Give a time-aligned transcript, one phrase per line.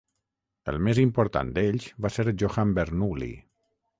[0.71, 3.31] El més important d'ells va ser Johann Bernoulli.